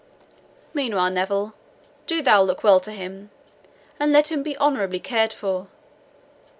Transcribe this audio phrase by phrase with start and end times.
[0.73, 1.53] Meanwhile, Neville,
[2.07, 3.29] do thou look well to him,
[3.99, 5.67] and let him be honourably cared for.